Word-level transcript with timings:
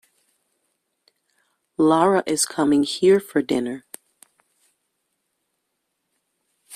Lara 1.77 2.23
is 2.25 2.47
coming 2.47 2.81
here 2.81 3.19
for 3.19 3.43
dinner. 3.43 3.85